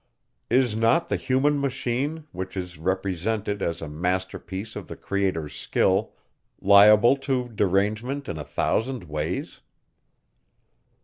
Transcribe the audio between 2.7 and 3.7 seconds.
represented